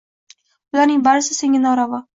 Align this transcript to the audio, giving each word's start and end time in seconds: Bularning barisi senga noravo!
Bularning 0.71 1.05
barisi 1.11 1.41
senga 1.43 1.63
noravo! 1.69 2.07